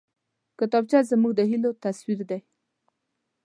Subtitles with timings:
[0.59, 2.39] کتابچه زموږ د هيلو تصویر دی